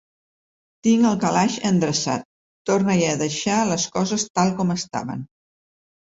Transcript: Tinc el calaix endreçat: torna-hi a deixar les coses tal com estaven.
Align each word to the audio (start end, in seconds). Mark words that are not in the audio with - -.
Tinc 0.85 1.03
el 1.09 1.19
calaix 1.23 1.57
endreçat: 1.69 2.25
torna-hi 2.71 3.05
a 3.11 3.13
deixar 3.21 3.59
les 3.75 3.87
coses 3.99 4.27
tal 4.41 4.57
com 4.63 4.75
estaven. 4.79 5.25